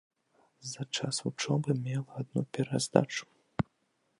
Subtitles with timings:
[0.71, 3.25] За час вучобы мела адну пераздачу.